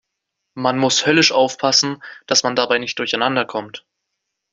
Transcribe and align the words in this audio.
Man 0.55 0.79
muss 0.79 1.05
höllisch 1.05 1.31
aufpassen, 1.31 2.01
dass 2.25 2.41
man 2.41 2.55
dabei 2.55 2.79
nicht 2.79 2.97
durcheinander 2.97 3.45
kommt. 3.45 3.85